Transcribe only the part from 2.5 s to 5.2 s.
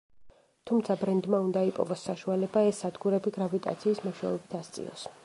ეს სადგურები გრავიტაციის მეშვეობით ასწიოს.